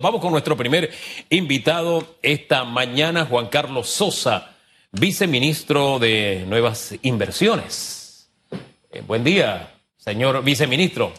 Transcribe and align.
Vamos 0.00 0.20
con 0.20 0.30
nuestro 0.30 0.56
primer 0.56 0.92
invitado 1.28 2.18
esta 2.22 2.62
mañana, 2.62 3.26
Juan 3.26 3.48
Carlos 3.48 3.88
Sosa, 3.88 4.54
viceministro 4.92 5.98
de 5.98 6.44
Nuevas 6.46 6.94
Inversiones. 7.02 8.28
Eh, 8.92 9.02
buen 9.04 9.24
día, 9.24 9.74
señor 9.96 10.44
viceministro. 10.44 11.12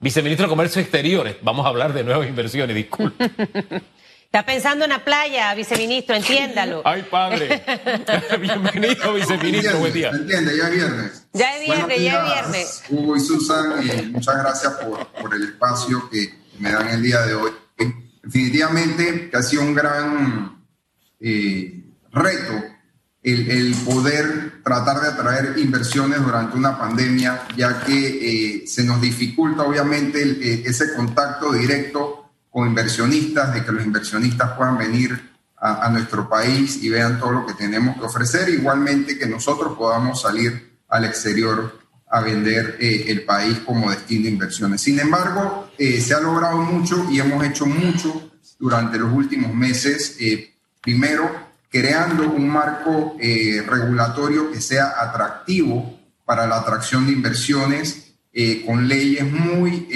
Viceministro 0.00 0.46
de 0.46 0.48
Comercio 0.48 0.80
Exteriores. 0.80 1.36
Vamos 1.42 1.66
a 1.66 1.68
hablar 1.68 1.92
de 1.92 2.04
nuevas 2.04 2.26
inversiones, 2.26 2.74
disculpe. 2.74 3.22
Está 4.24 4.46
pensando 4.46 4.86
en 4.86 4.92
la 4.92 5.04
playa, 5.04 5.54
viceministro, 5.54 6.16
entiéndalo. 6.16 6.80
Ay, 6.86 7.02
padre. 7.02 7.62
Bienvenido, 8.40 9.12
viceministro, 9.12 9.78
buen 9.78 9.92
día. 9.92 10.08
Entiende, 10.08 10.56
ya 10.56 10.68
es 10.68 10.74
viernes. 10.74 11.26
Ya 11.34 11.56
es 11.58 11.66
viernes, 11.66 12.02
ya 12.02 12.18
es 12.18 12.32
viernes. 12.32 12.84
Hugo 12.88 13.14
y 13.14 13.20
Susan, 13.20 13.86
eh, 13.90 14.08
muchas 14.10 14.38
gracias 14.38 14.72
por, 14.76 15.06
por 15.08 15.34
el 15.34 15.42
espacio 15.42 16.08
que 16.08 16.32
me 16.58 16.72
dan 16.72 16.88
el 16.88 17.02
día 17.02 17.20
de 17.26 17.34
hoy 17.34 17.50
definitivamente 18.22 19.30
que 19.30 19.36
ha 19.36 19.42
sido 19.42 19.62
un 19.62 19.74
gran 19.74 20.64
eh, 21.20 21.84
reto 22.12 22.72
el, 23.22 23.74
poder 23.84 24.62
tratar 24.64 25.00
de 25.00 25.08
atraer 25.08 25.58
inversiones 25.58 26.20
durante 26.22 26.56
una 26.56 26.76
pandemia, 26.76 27.46
ya 27.56 27.84
que 27.84 28.62
eh, 28.62 28.66
se 28.66 28.82
nos 28.84 29.00
dificulta 29.00 29.62
obviamente 29.62 30.22
eh, 30.22 30.62
ese 30.66 30.92
contacto 30.94 31.52
directo 31.52 32.30
con 32.50 32.66
inversionistas, 32.66 33.54
de 33.54 33.64
que 33.64 33.72
los 33.72 33.84
inversionistas 33.84 34.52
puedan 34.52 34.76
venir 34.76 35.30
a, 35.56 35.88
nuestro 35.90 36.28
país 36.28 36.82
y 36.82 36.88
vean 36.88 37.20
todo 37.20 37.30
lo 37.30 37.46
que 37.46 37.54
tenemos 37.54 37.96
que 37.96 38.04
ofrecer, 38.04 38.48
igualmente 38.48 39.16
que 39.16 39.26
nosotros 39.26 39.78
podamos 39.78 40.20
salir 40.20 40.80
al 40.88 41.04
exterior 41.04 41.78
a 42.12 42.20
vender 42.20 42.76
eh, 42.78 43.06
el 43.08 43.24
país 43.24 43.60
como 43.60 43.90
destino 43.90 44.24
de 44.24 44.30
inversiones. 44.30 44.82
Sin 44.82 45.00
embargo, 45.00 45.70
eh, 45.78 45.98
se 45.98 46.12
ha 46.12 46.20
logrado 46.20 46.58
mucho 46.58 47.06
y 47.10 47.18
hemos 47.18 47.42
hecho 47.42 47.64
mucho 47.64 48.32
durante 48.58 48.98
los 48.98 49.10
últimos 49.10 49.54
meses. 49.54 50.16
Eh, 50.20 50.52
primero, 50.82 51.30
creando 51.70 52.28
un 52.28 52.50
marco 52.50 53.16
regulatorio 53.18 54.52
que 54.52 54.60
sea 54.60 54.92
atractivo 55.00 55.98
para 56.26 56.46
la 56.46 56.58
atracción 56.58 57.06
de 57.06 57.12
inversiones 57.12 58.12
con 58.66 58.86
leyes 58.86 59.24
muy 59.32 59.88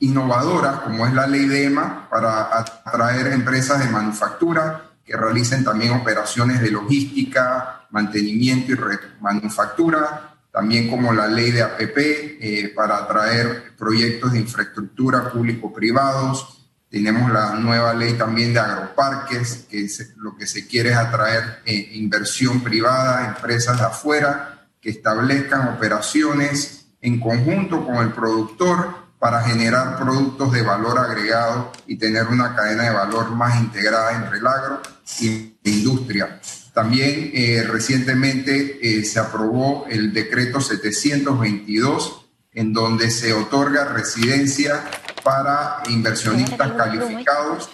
innovadoras, 0.00 0.80
como 0.80 1.06
es 1.06 1.14
la 1.14 1.28
ley 1.28 1.46
de 1.46 1.66
EMA, 1.66 2.08
para 2.10 2.58
atraer 2.84 3.28
empresas 3.28 3.78
de 3.84 3.90
manufactura 3.90 4.90
que 5.04 5.16
realicen 5.16 5.62
también 5.62 5.92
operaciones 5.92 6.60
de 6.60 6.72
logística, 6.72 7.86
mantenimiento 7.90 8.72
y 8.72 8.78
manufactura, 9.20 10.35
también 10.56 10.88
como 10.88 11.12
la 11.12 11.28
ley 11.28 11.50
de 11.50 11.62
APP 11.62 11.98
eh, 11.98 12.72
para 12.74 12.96
atraer 12.96 13.74
proyectos 13.76 14.32
de 14.32 14.40
infraestructura 14.40 15.30
público-privados. 15.30 16.64
Tenemos 16.88 17.30
la 17.30 17.56
nueva 17.56 17.92
ley 17.92 18.14
también 18.14 18.54
de 18.54 18.60
agroparques, 18.60 19.66
que 19.68 19.84
es, 19.84 20.14
lo 20.16 20.34
que 20.34 20.46
se 20.46 20.66
quiere 20.66 20.92
es 20.92 20.96
atraer 20.96 21.60
eh, 21.66 21.90
inversión 21.92 22.62
privada, 22.62 23.26
empresas 23.26 23.78
de 23.78 23.84
afuera 23.84 24.66
que 24.80 24.88
establezcan 24.88 25.74
operaciones 25.76 26.86
en 27.02 27.20
conjunto 27.20 27.84
con 27.84 27.96
el 27.96 28.14
productor 28.14 28.94
para 29.18 29.42
generar 29.42 29.98
productos 29.98 30.52
de 30.52 30.62
valor 30.62 30.98
agregado 30.98 31.70
y 31.86 31.98
tener 31.98 32.28
una 32.28 32.56
cadena 32.56 32.84
de 32.84 32.94
valor 32.94 33.28
más 33.32 33.60
integrada 33.60 34.16
entre 34.16 34.38
el 34.38 34.46
agro 34.46 34.80
y 35.20 35.54
industria. 35.64 36.40
También 36.76 37.30
eh, 37.32 37.64
recientemente 37.66 38.78
eh, 38.82 39.02
se 39.02 39.18
aprobó 39.18 39.86
el 39.88 40.12
decreto 40.12 40.60
722, 40.60 42.26
en 42.52 42.74
donde 42.74 43.10
se 43.10 43.32
otorga 43.32 43.94
residencia 43.94 44.84
para 45.24 45.82
inversionistas 45.88 46.72
calificados, 46.72 47.70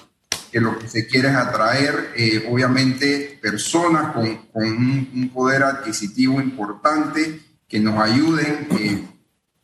que 0.53 0.61
lo 0.61 0.79
que 0.79 0.89
se 0.89 1.09
quiere 1.09 1.31
es 1.31 1.35
atraer, 1.35 2.13
eh, 2.15 2.49
obviamente, 2.49 3.41
personas 3.43 4.13
con, 4.13 4.37
con 4.53 4.67
un, 4.67 5.11
un, 5.13 5.31
poder 5.31 5.65
adquisitivo 5.65 6.41
importante 6.41 7.41
que 7.67 7.81
nos 7.81 8.01
ayuden, 8.01 8.69
eh, 8.79 9.05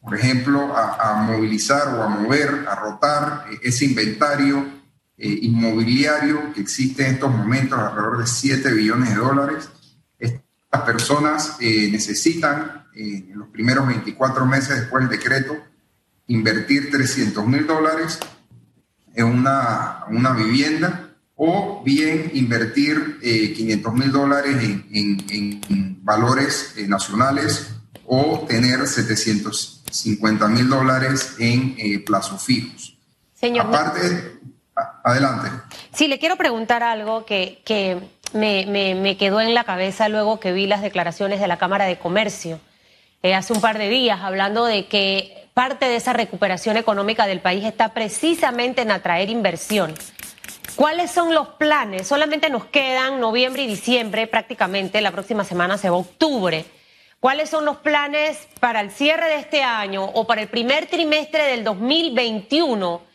por 0.01 0.17
ejemplo, 0.17 0.77
a, 0.77 1.13
a, 1.13 1.23
movilizar 1.23 1.95
o 1.95 2.03
a 2.03 2.09
mover, 2.09 2.67
a 2.69 2.75
rotar 2.75 3.45
ese 3.63 3.85
inventario 3.85 4.78
eh, 5.21 5.41
inmobiliario 5.43 6.53
que 6.53 6.61
existe 6.61 7.05
en 7.05 7.15
estos 7.15 7.35
momentos, 7.35 7.77
alrededor 7.77 8.19
de 8.19 8.27
7 8.29 8.73
billones 8.73 9.09
de 9.09 9.17
dólares. 9.17 9.69
Estas 10.17 10.83
personas 10.87 11.57
eh, 11.59 11.89
necesitan 11.91 12.87
eh, 12.95 13.27
en 13.29 13.37
los 13.37 13.49
primeros 13.49 13.85
24 13.89 14.47
meses 14.47 14.79
después 14.79 15.09
del 15.09 15.19
decreto 15.19 15.57
invertir 16.29 16.93
300 16.93 17.45
mil 17.49 17.67
dólares 17.67 18.21
en 19.13 19.25
una, 19.25 20.05
una, 20.09 20.35
vivienda 20.35 21.11
o 21.35 21.83
bien 21.85 22.31
invertir 22.35 23.19
500 23.21 23.95
mil 23.95 24.13
dólares 24.13 24.55
en, 24.63 24.87
en, 24.93 25.61
en 25.69 26.05
valores 26.05 26.75
nacionales 26.87 27.73
o 28.05 28.45
tener 28.47 28.87
750 28.87 30.47
mil 30.49 30.69
dólares 30.69 31.35
en 31.39 32.05
plazos 32.05 32.45
fijos. 32.45 32.97
Señor, 33.35 33.67
Aparte, 33.67 34.39
Adelante. 35.05 35.49
Sí, 35.93 36.09
le 36.09 36.19
quiero 36.19 36.37
preguntar 36.37 36.83
algo 36.83 37.25
que, 37.25 37.63
que 37.65 38.01
me, 38.33 38.67
me, 38.95 39.17
quedó 39.17 39.41
en 39.41 39.55
la 39.55 39.65
cabeza 39.65 40.09
luego 40.09 40.41
que 40.41 40.53
vi 40.53 40.67
las 40.67 40.83
declaraciones 40.83 41.41
de 41.41 41.49
la 41.49 41.57
Cámara 41.57 41.87
de 41.87 41.99
Comercio 41.99 42.61
eh, 43.23 43.35
hace 43.35 43.53
un 43.53 43.61
par 43.61 43.79
de 43.79 43.89
días, 43.89 44.21
hablando 44.23 44.65
de 44.65 44.87
que 44.87 45.49
parte 45.55 45.87
de 45.87 45.97
esa 45.97 46.13
recuperación 46.13 46.77
económica 46.77 47.27
del 47.27 47.41
país 47.41 47.65
está 47.65 47.93
precisamente 47.93 48.83
en 48.83 48.93
atraer 48.93 49.29
inversión. 49.29 49.95
¿Cuáles 50.77 51.11
son 51.11 51.35
los 51.35 51.49
planes? 51.49 52.07
Solamente 52.07 52.51
nos 52.51 52.67
quedan 52.67 53.19
noviembre 53.19 53.63
y 53.63 53.67
diciembre, 53.67 54.29
prácticamente 54.29 55.01
la 55.01 55.11
próxima 55.11 55.43
semana 55.43 55.77
se 55.77 55.91
va 55.91 55.97
octubre. 55.97 56.65
¿Cuáles 57.19 57.51
son 57.51 57.65
los 57.65 57.79
planes 57.79 58.47
para 58.61 58.81
el 58.81 58.93
cierre 58.93 59.27
de 59.27 59.37
este 59.39 59.65
año 59.65 60.05
o 60.05 60.25
para 60.25 60.41
el 60.41 60.47
primer 60.47 60.87
trimestre 60.87 61.43
del 61.47 61.65
2021? 61.65 63.08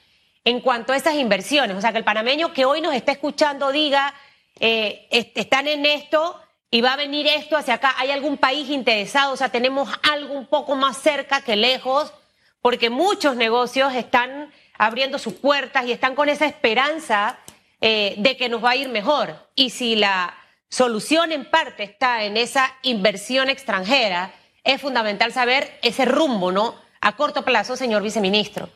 En 0.45 0.59
cuanto 0.59 0.93
a 0.93 0.97
esas 0.97 1.15
inversiones. 1.15 1.77
O 1.77 1.81
sea, 1.81 1.91
que 1.91 1.97
el 1.97 2.03
panameño 2.03 2.53
que 2.53 2.65
hoy 2.65 2.81
nos 2.81 2.93
está 2.93 3.11
escuchando 3.11 3.71
diga, 3.71 4.13
eh, 4.59 5.07
están 5.35 5.67
en 5.67 5.85
esto 5.85 6.39
y 6.69 6.81
va 6.81 6.93
a 6.93 6.97
venir 6.97 7.27
esto 7.27 7.55
hacia 7.55 7.75
acá. 7.75 7.95
¿Hay 7.97 8.11
algún 8.11 8.37
país 8.37 8.69
interesado? 8.69 9.33
O 9.33 9.37
sea, 9.37 9.49
tenemos 9.49 9.89
algo 10.11 10.33
un 10.33 10.47
poco 10.47 10.75
más 10.75 10.97
cerca 10.97 11.41
que 11.41 11.55
lejos, 11.55 12.13
porque 12.61 12.89
muchos 12.89 13.35
negocios 13.35 13.93
están 13.93 14.51
abriendo 14.77 15.19
sus 15.19 15.33
puertas 15.33 15.85
y 15.85 15.91
están 15.91 16.15
con 16.15 16.29
esa 16.29 16.45
esperanza 16.45 17.37
eh, 17.79 18.15
de 18.17 18.37
que 18.37 18.49
nos 18.49 18.63
va 18.63 18.71
a 18.71 18.75
ir 18.75 18.89
mejor. 18.89 19.35
Y 19.55 19.69
si 19.69 19.95
la 19.95 20.35
solución 20.69 21.31
en 21.31 21.49
parte 21.49 21.83
está 21.83 22.23
en 22.23 22.37
esa 22.37 22.73
inversión 22.81 23.49
extranjera, 23.49 24.33
es 24.63 24.81
fundamental 24.81 25.31
saber 25.31 25.77
ese 25.81 26.05
rumbo, 26.05 26.51
¿no? 26.51 26.75
A 27.01 27.15
corto 27.15 27.43
plazo, 27.43 27.75
señor 27.75 28.01
viceministro. 28.01 28.69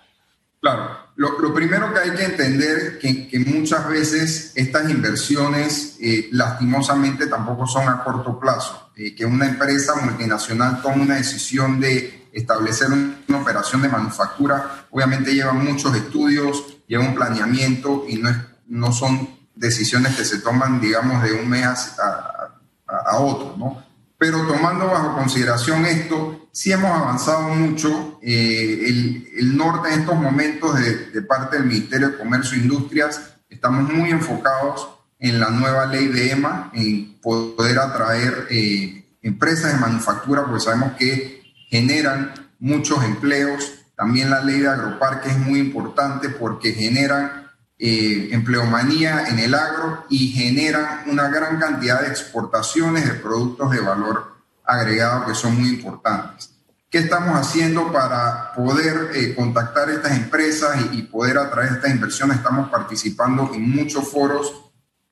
Claro, 0.60 0.98
lo, 1.16 1.54
primero 1.54 1.94
que 1.94 2.00
hay 2.00 2.12
que 2.12 2.26
entender 2.26 3.00
es 3.02 3.30
que, 3.30 3.40
muchas 3.40 3.88
veces 3.88 4.52
estas 4.56 4.90
inversiones 4.90 5.98
eh, 6.02 6.30
lastimosamente 6.32 7.28
tampoco 7.28 7.68
son 7.68 7.88
a 7.88 8.04
corto 8.04 8.40
plazo. 8.40 8.92
Eh, 8.96 9.16
que 9.16 9.26
una 9.26 9.46
empresa 9.46 9.96
multinacional 9.96 10.82
tome 10.82 11.04
una 11.04 11.16
decisión 11.16 11.80
de 11.80 12.28
establecer 12.34 12.88
una 12.92 13.38
operación 13.40 13.82
de 13.84 13.90
manufactura, 13.90 14.88
obviamente 14.90 15.34
lleva 15.34 15.54
muchos 15.54 15.96
estudios, 15.96 16.78
lleva 16.88 17.04
un 17.04 17.16
planeamiento 17.16 18.06
y 18.08 18.18
no, 18.18 18.30
es, 18.30 18.38
no 18.68 18.92
son 18.92 19.30
decisiones 19.56 20.16
que 20.16 20.26
se 20.26 20.40
toman, 20.40 20.82
digamos, 20.82 21.22
de 21.24 21.34
un 21.34 21.50
mes 21.50 21.66
a, 22.00 22.60
a 22.88 23.18
otro, 23.20 23.56
¿no? 23.58 23.87
Pero 24.18 24.48
tomando 24.48 24.88
bajo 24.88 25.16
consideración 25.16 25.86
esto, 25.86 26.50
sí 26.52 26.72
hemos 26.72 26.92
avanzado 26.92 27.50
mucho. 27.50 28.20
Eh, 28.22 28.86
el, 28.88 29.30
el, 29.38 29.58
norte 29.58 29.94
en 29.94 30.00
estos 30.00 30.16
momentos 30.16 30.80
de, 30.80 31.12
de, 31.12 31.22
parte 31.22 31.58
del 31.58 31.68
Ministerio 31.68 32.10
de 32.10 32.18
Comercio 32.18 32.58
e 32.58 32.62
Industrias, 32.62 33.36
estamos 33.48 33.94
muy 33.94 34.10
enfocados 34.10 34.90
en 35.20 35.40
la 35.40 35.50
nueva 35.50 35.86
ley 35.86 36.08
de 36.08 36.32
EMA, 36.32 36.72
en 36.74 37.20
poder 37.22 37.80
atraer 37.80 38.48
eh, 38.50 39.18
empresas 39.22 39.74
de 39.74 39.80
manufactura, 39.80 40.46
porque 40.46 40.64
sabemos 40.64 40.94
que 40.98 41.44
generan 41.70 42.34
muchos 42.60 43.04
empleos. 43.04 43.74
También 43.96 44.30
la 44.30 44.44
ley 44.44 44.60
de 44.60 44.70
agroparque 44.70 45.30
es 45.30 45.38
muy 45.38 45.60
importante 45.60 46.30
porque 46.30 46.74
generan 46.74 47.47
eh, 47.80 48.30
empleomanía 48.32 49.28
en 49.28 49.40
el 49.40 49.54
agro 49.54 50.06
y 50.10 50.30
generan 50.30 51.04
una 51.08 51.28
gran 51.30 51.60
cantidad 51.60 52.02
de 52.02 52.08
exportaciones 52.08 53.06
de 53.06 53.14
productos 53.16 53.72
de 53.72 53.80
valor 53.80 54.36
agregado 54.66 55.26
que 55.26 55.36
son 55.36 55.56
muy 55.60 55.70
importantes. 55.70 56.52
¿Qué 56.90 57.00
estamos 57.00 57.38
haciendo 57.38 57.92
para 57.92 58.54
poder 58.54 59.12
eh, 59.14 59.36
contactar 59.36 59.90
estas 59.90 60.14
empresas 60.14 60.78
y, 60.92 61.00
y, 61.00 61.02
poder 61.04 61.38
atraer 61.38 61.74
estas 61.74 61.92
inversiones? 61.92 62.38
Estamos 62.38 62.70
participando 62.70 63.52
en 63.54 63.70
muchos 63.70 64.10
foros 64.10 64.54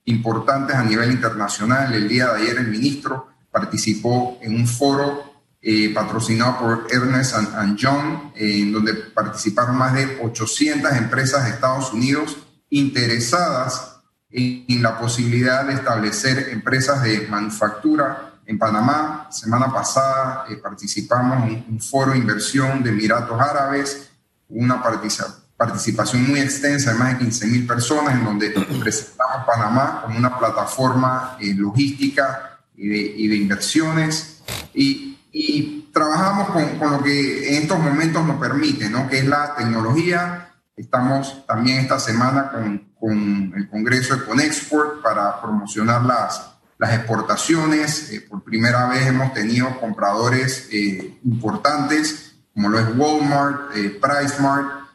importantes 0.05 0.75
a 0.75 0.83
nivel 0.83 1.11
internacional. 1.11 1.93
El 1.93 2.07
día 2.07 2.27
de 2.27 2.43
ayer 2.43 2.57
el 2.57 2.67
ministro 2.67 3.27
participó 3.51 4.37
en 4.41 4.55
un 4.55 4.67
foro 4.67 5.35
eh, 5.61 5.91
patrocinado 5.93 6.59
por 6.59 6.87
Ernest 6.91 7.35
and, 7.35 7.77
John, 7.81 8.31
en 8.35 8.71
donde 8.71 8.93
participaron 8.93 9.75
más 9.75 9.93
de 9.93 10.19
800 10.21 10.91
empresas 10.93 11.43
de 11.43 11.49
Estados 11.51 11.91
Unidos 11.91 12.37
interesadas 12.75 14.01
en, 14.29 14.83
la 14.83 14.99
posibilidad 14.99 15.65
de 15.65 15.73
establecer 15.73 16.49
empresas 16.51 17.01
de 17.03 17.25
manufactura 17.27 18.33
en 18.45 18.59
Panamá. 18.59 19.29
Semana 19.31 19.71
pasada 19.71 20.45
eh, 20.49 20.57
participamos 20.57 21.47
en 21.47 21.65
un 21.69 21.79
foro 21.79 22.11
de 22.11 22.17
inversión 22.17 22.83
de 22.83 22.89
Emiratos 22.89 23.39
Árabes, 23.39 24.09
una 24.49 24.83
participación 24.83 26.27
muy 26.27 26.41
extensa 26.41 26.91
de 26.91 26.99
más 26.99 27.13
de 27.13 27.19
15 27.19 27.47
mil 27.47 27.65
personas, 27.65 28.15
en 28.15 28.25
donde 28.25 28.49
presentamos 28.81 29.45
Panamá 29.47 30.01
como 30.03 30.19
una 30.19 30.37
plataforma 30.37 31.37
eh, 31.39 31.53
logística 31.53 32.59
y 32.75 32.89
de, 32.89 32.97
y 32.97 33.27
de, 33.29 33.35
inversiones. 33.37 34.41
Y, 34.73 35.17
y 35.31 35.89
trabajamos 35.93 36.49
con, 36.49 36.77
con, 36.77 36.91
lo 36.91 37.01
que 37.01 37.55
en 37.55 37.63
estos 37.63 37.79
momentos 37.79 38.25
nos 38.25 38.37
permite, 38.37 38.89
¿no? 38.89 39.07
que 39.07 39.19
es 39.19 39.25
la 39.25 39.55
tecnología. 39.55 40.51
Estamos 40.75 41.45
también 41.47 41.79
esta 41.79 41.99
semana 41.99 42.51
con, 42.51 42.89
con 42.99 43.53
el 43.55 43.69
Congreso 43.69 44.17
de 44.17 44.25
Conexport 44.25 45.01
para 45.01 45.41
promocionar 45.41 46.03
las, 46.03 46.55
las 46.77 46.93
exportaciones. 46.93 48.11
Eh, 48.11 48.21
por 48.21 48.43
primera 48.43 48.87
vez 48.87 49.07
hemos 49.07 49.33
tenido 49.33 49.79
compradores 49.79 50.67
eh, 50.71 51.17
importantes, 51.23 52.35
como 52.53 52.69
lo 52.69 52.79
es 52.79 52.87
Walmart, 52.97 53.75
eh, 53.75 53.99
PriceMart. 54.01 54.85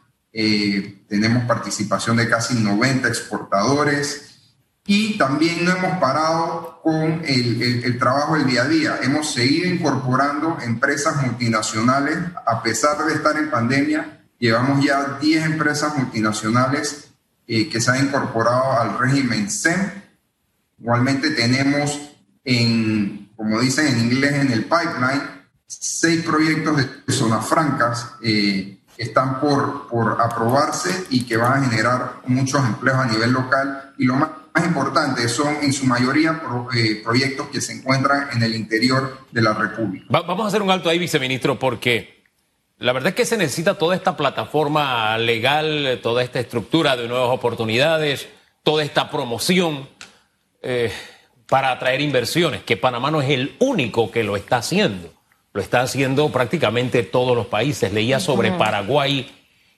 tenemos 1.07 1.43
participación 1.45 2.17
de 2.17 2.29
casi 2.29 2.55
90 2.55 3.07
exportadores. 3.07 4.27
Y 4.85 5.17
también 5.17 5.63
no 5.63 5.71
hemos 5.71 5.99
parado 5.99 6.79
con 6.83 7.23
el, 7.25 7.61
el, 7.61 7.83
el, 7.85 7.99
trabajo 7.99 8.35
del 8.35 8.47
día 8.47 8.63
a 8.63 8.67
día. 8.67 8.99
Hemos 9.01 9.31
seguido 9.31 9.71
incorporando 9.71 10.57
empresas 10.61 11.21
multinacionales 11.21 12.17
a 12.45 12.63
pesar 12.63 13.03
de 13.05 13.13
estar 13.13 13.37
en 13.37 13.51
pandemia. 13.51 14.20
Llevamos 14.41 14.83
ya 14.83 15.17
10 15.21 15.45
empresas 15.45 15.97
multinacionales 15.97 17.07
que 17.47 17.81
se 17.81 17.91
han 17.91 18.07
incorporado 18.07 18.79
al 18.79 18.97
régimen 18.97 19.49
SEM 19.49 20.01
Igualmente 20.81 21.29
tenemos, 21.31 21.99
en, 22.43 23.29
como 23.35 23.59
dicen 23.59 23.87
en 23.87 23.99
inglés, 23.99 24.33
en 24.33 24.51
el 24.51 24.63
pipeline, 24.63 25.21
seis 25.67 26.23
proyectos 26.23 26.77
de 26.77 27.13
zonas 27.13 27.45
francas 27.47 28.15
eh, 28.23 28.79
que 28.95 29.03
están 29.03 29.39
por, 29.39 29.87
por 29.87 30.19
aprobarse 30.19 31.05
y 31.11 31.23
que 31.23 31.37
van 31.37 31.63
a 31.63 31.69
generar 31.69 32.13
muchos 32.25 32.65
empleos 32.65 32.97
a 32.97 33.05
nivel 33.05 33.31
local. 33.31 33.93
Y 33.99 34.05
lo 34.05 34.15
más, 34.15 34.29
importante 34.65 35.27
son 35.29 35.55
en 35.61 35.73
su 35.73 35.85
mayoría 35.87 36.41
eh, 36.75 37.01
proyectos 37.03 37.47
que 37.47 37.61
se 37.61 37.73
encuentran 37.73 38.27
en 38.33 38.43
el 38.43 38.53
interior 38.53 39.25
de 39.31 39.41
la 39.41 39.53
República. 39.53 40.05
vamos 40.09 40.45
a 40.45 40.47
hacer 40.49 40.61
un 40.61 40.69
alto 40.69 40.89
ahí, 40.89 40.99
viceministro, 40.99 41.57
porque 41.57 42.20
la 42.81 42.93
verdad 42.93 43.09
es 43.09 43.15
que 43.15 43.25
se 43.25 43.37
necesita 43.37 43.75
toda 43.75 43.95
esta 43.95 44.17
plataforma 44.17 45.15
legal, 45.19 45.99
toda 46.01 46.23
esta 46.23 46.39
estructura 46.39 46.97
de 46.97 47.07
nuevas 47.07 47.29
oportunidades, 47.29 48.27
toda 48.63 48.83
esta 48.83 49.11
promoción 49.11 49.87
eh, 50.63 50.91
para 51.47 51.71
atraer 51.71 52.01
inversiones, 52.01 52.63
que 52.63 52.77
Panamá 52.77 53.11
no 53.11 53.21
es 53.21 53.29
el 53.29 53.55
único 53.59 54.09
que 54.09 54.23
lo 54.23 54.35
está 54.35 54.57
haciendo. 54.57 55.13
Lo 55.53 55.61
está 55.61 55.81
haciendo 55.81 56.31
prácticamente 56.31 57.03
todos 57.03 57.35
los 57.37 57.45
países. 57.45 57.93
Leía 57.93 58.19
sobre 58.19 58.51
Paraguay 58.51 59.29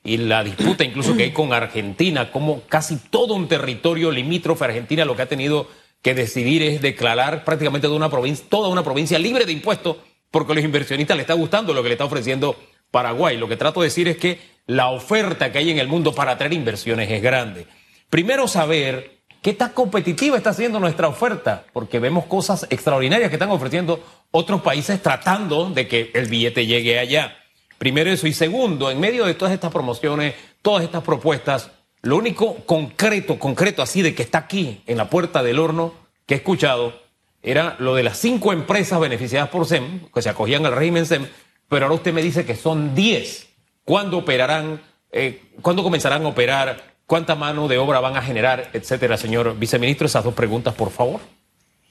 y 0.01 0.15
la 0.15 0.41
disputa 0.41 0.85
incluso 0.85 1.17
que 1.17 1.23
hay 1.23 1.31
con 1.31 1.51
Argentina, 1.51 2.31
como 2.31 2.61
casi 2.69 2.95
todo 2.95 3.33
un 3.33 3.49
territorio 3.49 4.11
limítrofe 4.11 4.63
a 4.63 4.67
Argentina 4.67 5.03
lo 5.03 5.17
que 5.17 5.23
ha 5.23 5.27
tenido 5.27 5.67
que 6.01 6.13
decidir 6.13 6.63
es 6.63 6.81
declarar 6.81 7.43
prácticamente 7.43 7.87
toda 7.87 7.97
una 7.97 8.09
provincia, 8.09 8.45
toda 8.47 8.69
una 8.69 8.83
provincia 8.83 9.19
libre 9.19 9.45
de 9.45 9.51
impuestos 9.51 9.97
porque 10.31 10.53
a 10.53 10.55
los 10.55 10.63
inversionistas 10.63 11.17
les 11.17 11.25
está 11.25 11.33
gustando 11.33 11.73
lo 11.73 11.83
que 11.83 11.89
le 11.89 11.93
está 11.93 12.05
ofreciendo 12.05 12.55
Paraguay. 12.93 13.37
Lo 13.37 13.49
que 13.49 13.57
trato 13.57 13.81
de 13.81 13.87
decir 13.87 14.07
es 14.07 14.17
que 14.17 14.39
la 14.67 14.89
oferta 14.91 15.51
que 15.51 15.57
hay 15.57 15.71
en 15.71 15.79
el 15.79 15.87
mundo 15.87 16.13
para 16.13 16.33
atraer 16.33 16.53
inversiones 16.53 17.09
es 17.09 17.21
grande. 17.21 17.65
Primero 18.09 18.47
saber 18.47 19.23
¿Qué 19.43 19.51
tan 19.51 19.71
competitiva 19.71 20.37
está 20.37 20.53
siendo 20.53 20.79
nuestra 20.79 21.09
oferta? 21.09 21.65
Porque 21.73 21.99
vemos 21.99 22.27
cosas 22.27 22.65
extraordinarias 22.69 23.29
que 23.29 23.35
están 23.35 23.51
ofreciendo 23.51 24.01
otros 24.31 24.61
países 24.61 25.03
tratando 25.03 25.69
de 25.69 25.85
que 25.85 26.11
el 26.13 26.29
billete 26.29 26.65
llegue 26.65 26.97
allá. 26.97 27.35
Primero 27.77 28.09
eso. 28.09 28.25
Y 28.25 28.31
segundo, 28.31 28.89
en 28.89 29.01
medio 29.01 29.25
de 29.25 29.33
todas 29.33 29.53
estas 29.53 29.73
promociones, 29.73 30.33
todas 30.61 30.85
estas 30.85 31.03
propuestas, 31.03 31.71
lo 32.03 32.15
único 32.15 32.55
concreto, 32.65 33.37
concreto 33.37 33.81
así 33.81 34.01
de 34.01 34.15
que 34.15 34.23
está 34.23 34.37
aquí 34.37 34.81
en 34.87 34.95
la 34.95 35.09
puerta 35.09 35.43
del 35.43 35.59
horno 35.59 35.93
que 36.25 36.35
he 36.35 36.37
escuchado 36.37 36.93
era 37.41 37.75
lo 37.79 37.95
de 37.95 38.03
las 38.03 38.17
cinco 38.17 38.53
empresas 38.53 38.97
beneficiadas 39.01 39.49
por 39.49 39.65
SEM, 39.65 40.07
que 40.13 40.21
se 40.21 40.29
acogían 40.29 40.65
al 40.65 40.73
régimen 40.73 41.05
SEM, 41.05 41.27
pero 41.73 41.87
ahora 41.87 41.95
usted 41.95 42.13
me 42.13 42.21
dice 42.21 42.45
que 42.45 42.55
son 42.55 42.93
diez. 42.93 43.47
¿Cuándo 43.83 44.19
operarán? 44.19 44.79
Eh, 45.11 45.51
¿Cuándo 45.61 45.83
comenzarán 45.83 46.23
a 46.23 46.27
operar? 46.27 46.93
cuánta 47.05 47.35
mano 47.35 47.67
de 47.67 47.77
obra 47.77 47.99
van 47.99 48.15
a 48.17 48.21
generar, 48.21 48.69
etcétera. 48.73 49.17
Señor 49.17 49.57
viceministro, 49.59 50.07
esas 50.07 50.23
dos 50.23 50.33
preguntas, 50.33 50.73
por 50.73 50.91
favor. 50.91 51.19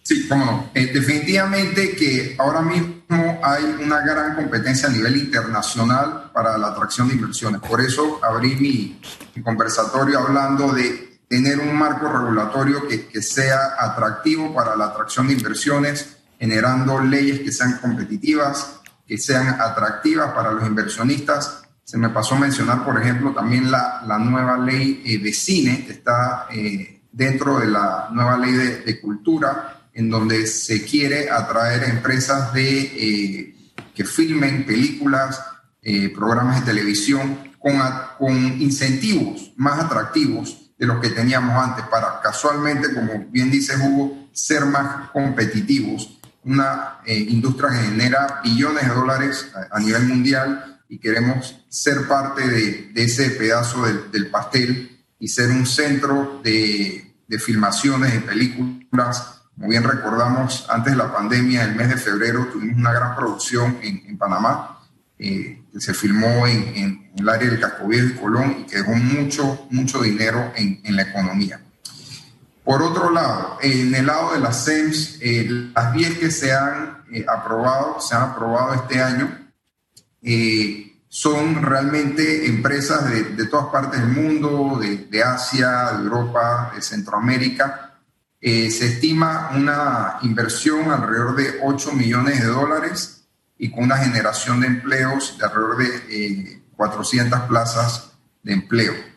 Sí, 0.02 0.26
cómo 0.28 0.44
no. 0.44 0.70
Eh, 0.74 0.90
definitivamente 0.92 1.94
que 1.94 2.34
ahora 2.38 2.60
mismo 2.60 3.38
hay 3.42 3.64
una 3.84 4.00
gran 4.00 4.34
competencia 4.34 4.88
a 4.88 4.92
nivel 4.92 5.16
internacional 5.16 6.30
para 6.32 6.58
la 6.58 6.68
atracción 6.68 7.08
de 7.08 7.14
inversiones. 7.14 7.60
Por 7.60 7.80
eso 7.80 8.18
abrí 8.22 8.56
mi, 8.56 9.00
conversatorio 9.44 10.18
hablando 10.18 10.72
de 10.72 11.20
tener 11.28 11.60
un 11.60 11.74
marco 11.76 12.08
regulatorio 12.08 12.88
que, 12.88 13.06
que 13.06 13.22
sea 13.22 13.76
atractivo 13.78 14.52
para 14.52 14.74
la 14.74 14.86
atracción 14.86 15.28
de 15.28 15.34
inversiones, 15.34 16.16
generando 16.38 17.00
leyes 17.00 17.40
que 17.40 17.52
sean 17.52 17.78
competitivas, 17.78 18.81
que 19.06 19.18
sean 19.18 19.60
atractivas 19.60 20.32
para 20.32 20.52
los 20.52 20.66
inversionistas 20.66 21.62
se 21.84 21.98
me 21.98 22.08
pasó 22.08 22.36
a 22.36 22.40
mencionar, 22.40 22.84
por 22.84 23.00
ejemplo, 23.00 23.32
también 23.32 23.70
la, 23.70 24.02
la 24.06 24.18
nueva 24.18 24.56
ley 24.56 25.02
eh, 25.04 25.18
de 25.18 25.32
cine, 25.32 25.84
que 25.84 25.92
está 25.92 26.46
eh, 26.50 27.02
dentro 27.10 27.58
de 27.58 27.66
la 27.66 28.08
nueva 28.12 28.38
ley 28.38 28.52
de, 28.52 29.00
cultura, 29.00 29.88
en 29.92 30.08
donde 30.08 30.46
se 30.46 30.84
quiere 30.84 31.28
atraer 31.30 31.84
empresas 31.84 32.52
de, 32.54 32.80
eh, 32.80 33.54
que 33.94 34.04
filmen 34.04 34.64
películas, 34.64 35.44
programas 36.14 36.60
de 36.60 36.72
televisión, 36.72 37.52
con, 37.58 37.74
con 38.16 38.62
incentivos 38.62 39.52
más 39.56 39.80
atractivos 39.80 40.72
de 40.78 40.86
los 40.86 41.00
que 41.00 41.10
teníamos 41.10 41.56
antes, 41.56 41.84
para 41.86 42.20
casualmente, 42.22 42.94
como 42.94 43.26
bien 43.30 43.50
dice 43.50 43.76
Hugo, 43.76 44.28
ser 44.32 44.64
más 44.64 45.10
competitivos. 45.10 46.20
Una 46.44 46.98
industria 47.06 47.70
que 47.70 47.86
genera 47.86 48.40
billones 48.42 48.88
de 48.88 48.94
dólares 48.94 49.52
a 49.70 49.78
nivel 49.78 50.08
mundial 50.08 50.72
y 50.92 50.98
queremos 50.98 51.64
ser 51.70 52.06
parte 52.06 52.46
de, 52.46 52.92
ese 52.96 53.30
pedazo 53.30 53.82
del, 53.84 54.30
pastel 54.30 55.02
y 55.18 55.28
ser 55.28 55.48
un 55.50 55.64
centro 55.66 56.42
de, 56.44 57.14
de, 57.26 57.38
filmaciones, 57.38 58.12
de 58.12 58.20
películas. 58.20 59.40
Como 59.56 59.68
bien 59.70 59.84
recordamos, 59.84 60.66
antes 60.68 60.92
de 60.92 60.98
la 60.98 61.10
pandemia, 61.10 61.64
el 61.64 61.76
mes 61.76 61.88
de 61.88 61.96
febrero, 61.96 62.46
tuvimos 62.52 62.76
una 62.76 62.92
gran 62.92 63.16
producción 63.16 63.78
en, 63.82 64.18
Panamá, 64.18 64.80
eh, 65.18 65.62
que 65.72 65.80
se 65.80 65.94
filmó 65.94 66.46
en, 66.46 67.10
el 67.16 67.26
área 67.26 67.48
del 67.48 67.58
Cascovío 67.58 68.04
y 68.04 68.12
Colón 68.12 68.56
y 68.60 68.66
que 68.66 68.76
dejó 68.76 68.92
mucho, 68.92 69.66
mucho 69.70 70.02
dinero 70.02 70.52
en, 70.56 70.94
la 70.94 71.04
economía. 71.04 71.58
Por 72.72 72.82
otro 72.84 73.10
lado, 73.10 73.58
en 73.60 73.94
el 73.94 74.06
lado 74.06 74.32
de 74.32 74.40
las 74.40 74.64
SEMS, 74.64 75.18
eh, 75.20 75.46
las 75.74 75.92
10 75.92 76.18
que 76.18 76.30
se 76.30 76.54
han 76.54 77.04
eh, 77.12 77.22
aprobado, 77.28 78.00
se 78.00 78.14
han 78.14 78.30
aprobado 78.30 78.72
este 78.72 79.02
año, 79.02 79.30
eh, 80.22 80.98
son 81.06 81.60
realmente 81.60 82.46
empresas 82.46 83.10
de, 83.10 83.44
todas 83.44 83.66
partes 83.66 84.00
del 84.00 84.08
mundo, 84.08 84.78
de, 84.80 84.96
de, 84.96 85.22
Asia, 85.22 85.90
de 85.98 86.04
Europa, 86.04 86.72
de 86.74 86.80
Centroamérica. 86.80 88.00
Eh, 88.40 88.70
se 88.70 88.86
estima 88.86 89.50
una 89.54 90.16
inversión 90.22 90.90
alrededor 90.90 91.36
de 91.36 91.58
8 91.62 91.92
millones 91.92 92.40
de 92.40 92.46
dólares 92.46 93.24
y 93.58 93.70
con 93.70 93.84
una 93.84 93.98
generación 93.98 94.60
de 94.60 94.68
empleos 94.68 95.36
de 95.36 95.44
alrededor 95.44 95.76
de 95.76 96.62
400 96.74 97.38
eh, 97.38 97.42
plazas 97.46 98.12
de 98.42 98.54
empleo. 98.54 99.11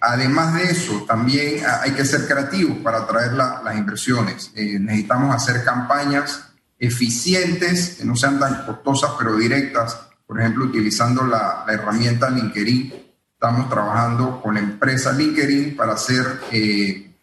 Además 0.00 0.54
de 0.54 0.64
eso, 0.64 1.04
también 1.06 1.62
hay 1.82 1.92
que 1.92 2.04
ser 2.04 2.26
creativos 2.26 2.78
para 2.78 2.98
atraer 2.98 3.32
las 3.32 3.76
inversiones. 3.76 4.52
necesitamos 4.54 5.34
hacer 5.34 5.64
campañas 5.64 6.52
eficientes, 6.82 7.94
que 7.96 8.04
no 8.04 8.16
sean 8.16 8.40
tan 8.40 8.66
costosas, 8.66 9.12
pero 9.16 9.36
directas. 9.36 10.00
Por 10.26 10.40
ejemplo, 10.40 10.64
utilizando 10.64 11.24
la, 11.24 11.64
herramienta 11.68 12.28
LinkedIn, 12.28 12.92
estamos 13.34 13.70
trabajando 13.70 14.42
con 14.42 14.54
la 14.54 14.60
empresa 14.60 15.12
LinkedIn 15.12 15.76
para 15.76 15.92
hacer 15.92 16.40
eh, 16.50 17.14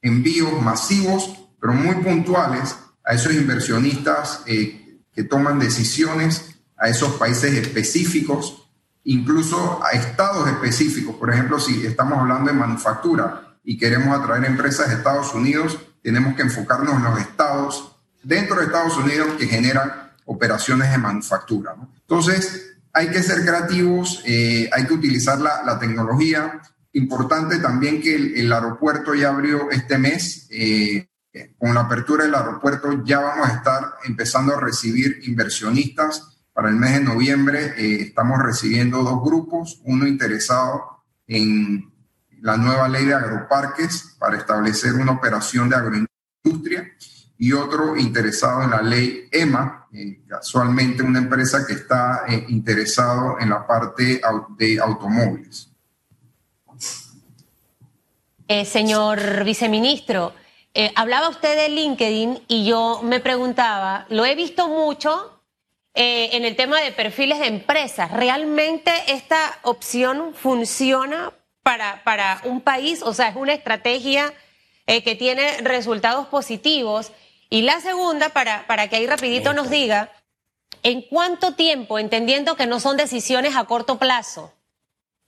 envíos 0.00 0.62
masivos, 0.62 1.48
pero 1.60 1.72
muy 1.74 1.96
puntuales 1.96 2.76
a 3.04 3.14
esos 3.14 3.34
inversionistas 3.34 4.42
eh, 4.46 5.00
que 5.12 5.24
toman 5.24 5.58
decisiones, 5.58 6.60
a 6.76 6.88
esos 6.88 7.14
países 7.14 7.54
específicos, 7.54 8.67
incluso 9.08 9.80
a 9.82 9.92
estados 9.92 10.46
específicos. 10.48 11.16
Por 11.16 11.32
ejemplo, 11.32 11.58
si 11.58 11.86
estamos 11.86 12.18
hablando 12.18 12.52
de 12.52 12.58
manufactura 12.58 13.56
y 13.64 13.78
queremos 13.78 14.18
atraer 14.18 14.44
empresas 14.44 14.88
de 14.88 14.96
Estados 14.96 15.34
Unidos, 15.34 15.78
tenemos 16.02 16.36
que 16.36 16.42
enfocarnos 16.42 16.94
en 16.94 17.04
los 17.04 17.18
estados 17.18 17.96
dentro 18.22 18.56
de 18.56 18.66
Estados 18.66 18.98
Unidos 18.98 19.28
que 19.38 19.46
generan 19.46 20.12
operaciones 20.26 20.90
de 20.90 20.98
manufactura. 20.98 21.74
Entonces, 22.00 22.76
hay 22.92 23.08
que 23.08 23.22
ser 23.22 23.46
creativos, 23.46 24.22
eh, 24.26 24.68
hay 24.72 24.86
que 24.86 24.92
utilizar 24.92 25.40
la, 25.40 25.78
tecnología. 25.78 26.60
Importante 26.92 27.58
también 27.60 28.02
que 28.02 28.14
el, 28.14 28.52
aeropuerto 28.52 29.14
ya 29.14 29.30
abrió 29.30 29.70
este 29.70 29.96
mes. 29.96 30.48
Eh, 30.50 31.08
con 31.56 31.72
la 31.72 31.82
apertura 31.82 32.24
del 32.24 32.34
aeropuerto 32.34 33.02
ya 33.04 33.20
vamos 33.20 33.48
a 33.48 33.54
estar 33.54 33.94
empezando 34.04 34.54
a 34.54 34.60
recibir 34.60 35.20
inversionistas. 35.22 36.37
Para 36.58 36.70
el 36.70 36.74
mes 36.74 36.94
de 36.94 37.00
noviembre 37.02 37.66
eh, 37.76 37.98
estamos 38.00 38.42
recibiendo 38.42 39.04
dos 39.04 39.22
grupos, 39.22 39.80
uno 39.84 40.08
interesado 40.08 41.04
en 41.28 41.88
la 42.40 42.56
nueva 42.56 42.88
ley 42.88 43.04
de 43.04 43.14
agroparques 43.14 44.16
para 44.18 44.38
establecer 44.38 44.94
una 44.94 45.12
operación 45.12 45.68
de 45.68 45.76
agroindustria 45.76 46.96
y 47.38 47.52
otro 47.52 47.96
interesado 47.96 48.64
en 48.64 48.70
la 48.70 48.82
ley 48.82 49.28
EMA, 49.30 49.86
eh, 49.92 50.22
casualmente 50.26 51.04
una 51.04 51.20
empresa 51.20 51.64
que 51.64 51.74
está 51.74 52.24
eh, 52.26 52.46
interesado 52.48 53.38
en 53.38 53.50
la 53.50 53.64
parte 53.64 54.20
de 54.56 54.80
automóviles. 54.80 55.70
Eh, 58.48 58.64
señor 58.64 59.44
viceministro, 59.44 60.32
hablaba 60.96 61.28
usted 61.28 61.54
de 61.54 61.68
LinkedIn 61.68 62.40
y 62.48 62.66
yo 62.66 63.00
me 63.04 63.20
preguntaba, 63.20 64.06
lo 64.08 64.24
he 64.24 64.34
visto 64.34 64.66
mucho 64.68 65.37
en 66.00 66.44
el 66.44 66.54
tema 66.54 66.80
de 66.80 66.92
perfiles 66.92 67.40
de 67.40 67.46
empresas. 67.46 68.10
¿Realmente 68.12 68.92
esta 69.08 69.58
opción 69.62 70.34
funciona 70.34 71.32
para, 71.62 72.04
para 72.04 72.40
un 72.44 72.60
país? 72.60 73.02
O 73.02 73.12
sea, 73.14 73.28
es 73.28 73.36
una 73.36 73.52
estrategia 73.52 74.32
que 74.86 75.16
tiene 75.16 75.58
resultados 75.62 76.28
positivos. 76.28 77.12
Y 77.50 77.62
la 77.62 77.80
segunda, 77.80 78.28
para, 78.28 78.66
para 78.66 78.88
que 78.88 78.96
ahí 78.96 79.06
rapidito 79.06 79.52
nos 79.52 79.70
diga, 79.70 80.12
¿en 80.82 81.02
cuánto 81.02 81.54
tiempo, 81.54 81.98
entendiendo 81.98 82.56
que 82.56 82.66
no 82.66 82.78
son 82.80 82.96
decisiones 82.96 83.56
a 83.56 83.64
corto 83.64 83.98
plazo, 83.98 84.52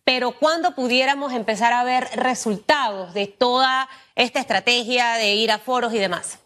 pero 0.05 0.33
cuándo 0.33 0.75
pudiéramos 0.75 1.33
empezar 1.33 1.73
a 1.73 1.85
ver 1.85 2.09
resultados 2.15 3.15
de 3.15 3.27
toda 3.27 3.89
esta 4.15 4.41
estrategia 4.41 5.15
de 5.15 5.35
ir 5.35 5.50
a 5.50 5.59
foros 5.59 5.93
y 5.95 5.99
demás? 5.99 6.39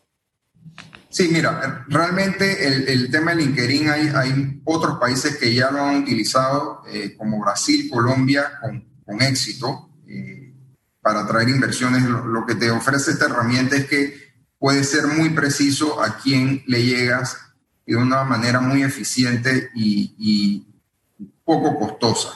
Sí, 1.14 1.28
mira, 1.30 1.84
realmente 1.86 2.66
el, 2.92 3.08
tema 3.08 3.30
del 3.30 3.46
LinkedIn 3.46 3.88
hay, 3.88 4.08
hay, 4.08 4.60
otros 4.64 4.98
países 4.98 5.36
que 5.36 5.54
ya 5.54 5.70
lo 5.70 5.84
han 5.84 6.02
utilizado, 6.02 6.82
eh, 6.88 7.14
como 7.16 7.40
Brasil, 7.40 7.88
Colombia, 7.88 8.58
con, 8.60 8.84
con 9.06 9.22
éxito, 9.22 9.90
eh, 10.08 10.52
para 11.00 11.20
atraer 11.20 11.50
inversiones. 11.50 12.02
lo, 12.02 12.44
que 12.44 12.56
te 12.56 12.68
ofrece 12.72 13.12
esta 13.12 13.26
herramienta 13.26 13.76
es 13.76 13.84
que 13.84 14.12
puede 14.58 14.82
ser 14.82 15.06
muy 15.06 15.30
preciso 15.30 16.02
a 16.02 16.18
quién 16.18 16.64
le 16.66 16.84
llegas 16.84 17.38
de 17.86 17.94
una 17.94 18.24
manera 18.24 18.58
muy 18.58 18.82
eficiente 18.82 19.70
y, 19.72 20.66
poco 21.44 21.78
costosa. 21.78 22.30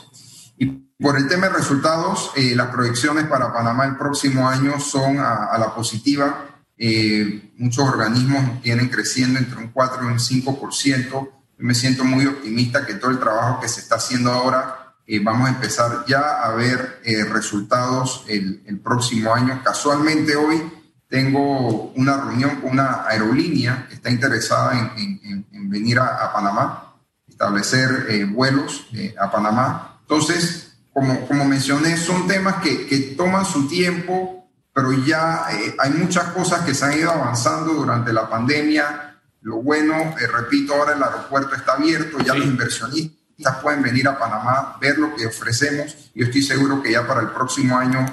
Y 0.57 0.67
por 1.01 1.17
el 1.17 1.27
tema 1.27 1.49
de 1.49 1.55
resultados, 1.55 2.31
eh, 2.37 2.55
las 2.55 2.69
proyecciones 2.69 3.25
para 3.25 3.53
Panamá 3.53 3.87
el 3.87 3.97
próximo 3.97 4.49
año 4.49 4.79
son 4.79 5.19
a, 5.19 5.59
la 5.59 5.75
positiva. 5.75 6.48
Eh, 6.79 7.53
muchos 7.57 7.89
organismos 7.89 8.63
tienen 8.63 8.89
creciendo 8.89 9.39
entre 9.39 9.59
un 9.59 9.69
4 9.69 10.05
y 10.05 10.07
un 10.07 10.19
5%. 10.19 11.11
Yo 11.11 11.33
me 11.59 11.75
siento 11.75 12.05
muy 12.05 12.27
optimista 12.27 12.87
que 12.87 12.95
todo 12.95 13.11
el 13.11 13.19
trabajo 13.19 13.61
que 13.61 13.69
se 13.69 13.81
está 13.81 13.97
haciendo 13.97 14.33
ahora 14.33 14.95
eh, 15.07 15.21
vamos 15.21 15.49
a 15.49 15.53
empezar 15.53 16.05
ya 16.07 16.43
a 16.43 16.55
ver 16.55 17.01
resultados 17.31 18.25
el, 18.29 18.63
el 18.67 18.79
próximo 18.79 19.35
año. 19.35 19.61
Casualmente 19.65 20.37
hoy 20.37 20.63
tengo 21.09 21.91
una 21.97 22.19
reunión 22.19 22.57
con 22.57 22.73
una 22.73 23.07
aerolínea 23.07 23.87
que 23.89 23.95
está 23.95 24.11
interesada 24.11 24.93
en, 24.97 25.47
venir 25.71 25.99
a, 25.99 26.33
Panamá, 26.33 26.95
establecer 27.27 28.07
eh, 28.09 28.25
vuelos 28.25 28.87
eh, 28.95 29.15
a 29.21 29.31
Panamá. 29.31 29.99
Entonces, 30.03 30.79
como, 30.93 31.27
como 31.27 31.45
mencioné, 31.45 31.97
son 31.97 32.27
temas 32.27 32.57
que, 32.57 32.87
que 32.87 32.99
toman 33.17 33.45
su 33.45 33.69
tiempo, 33.69 34.38
pero 34.79 34.93
ya 34.93 35.45
eh, 35.51 35.75
hay 35.77 35.91
muchas 35.91 36.27
cosas 36.27 36.61
que 36.61 36.73
se 36.73 36.85
han 36.85 36.97
ido 36.97 37.11
avanzando 37.11 37.73
durante 37.73 38.13
la 38.13 38.31
pandemia. 38.31 39.17
Lo 39.41 39.57
bueno, 39.57 40.15
repito, 40.17 40.73
ahora 40.73 40.95
el 40.95 41.03
aeropuerto 41.03 41.57
está 41.57 41.73
abierto, 41.73 42.19
ya 42.21 42.33
los 42.35 42.47
inversionistas 42.47 43.57
pueden 43.61 43.83
venir 43.83 44.07
a 44.07 44.17
Panamá, 44.17 44.77
ver 44.81 44.97
lo 44.99 45.17
que 45.17 45.27
ofrecemos. 45.27 46.13
Yo 46.15 46.27
estoy 46.27 46.43
seguro 46.43 46.81
que 46.81 46.93
ya 46.93 47.05
para 47.05 47.23
el 47.23 47.31
próximo 47.31 47.77
año 47.77 48.07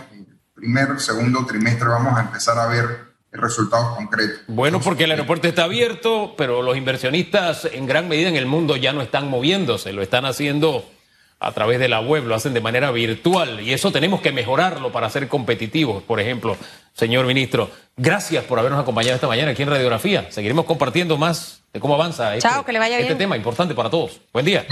primer, 0.56 1.00
segundo 1.00 1.46
trimestre 1.46 1.88
vamos 1.88 2.18
a 2.18 2.22
empezar 2.22 2.58
a 2.58 2.66
ver 2.66 3.14
resultados 3.32 3.96
concretos. 3.96 4.40
Bueno, 4.48 4.80
porque 4.80 5.04
el 5.04 5.12
aeropuerto 5.12 5.48
está 5.48 5.66
abierto, 5.66 6.34
pero 6.36 6.64
los 6.64 6.76
inversionistas 6.76 7.66
en 7.72 7.86
gran 7.86 8.10
medida 8.10 8.30
en 8.30 8.38
el 8.38 8.48
mundo 8.48 8.76
ya 8.76 8.92
no 8.92 9.04
están 9.04 9.30
moviéndose, 9.30 9.94
lo 9.94 10.02
están 10.02 10.26
haciendo 10.26 10.84
a 11.40 11.52
través 11.52 11.80
de 11.80 11.88
la 11.88 12.00
web, 12.00 12.26
lo 12.26 12.36
hacen 12.36 12.54
de 12.54 12.62
manera 12.62 12.92
virtual 12.92 13.62
y 13.62 13.74
eso 13.74 13.92
tenemos 13.92 14.22
que 14.22 14.32
mejorarlo 14.32 14.92
para 14.92 15.10
ser 15.10 15.28
competitivos. 15.28 16.02
Por 16.04 16.20
ejemplo, 16.20 16.58
señor 16.94 17.26
ministro, 17.26 17.70
gracias 17.98 18.44
por 18.46 18.60
habernos 18.60 18.82
acompañado 18.82 19.16
esta 19.16 19.28
mañana 19.28 19.52
aquí 19.52 19.64
en 19.64 19.70
Radiografía. 19.70 20.32
Seguiremos 20.32 20.66
compartiendo 20.66 21.18
más 21.18 21.62
de 21.74 21.80
cómo 21.80 21.96
avanza 21.96 22.36
este, 22.36 22.48
este 23.00 23.16
tema 23.16 23.36
importante 23.36 23.76
para 23.76 23.90
todos. 23.90 24.22
Buen 24.34 24.46
día. 24.46 24.66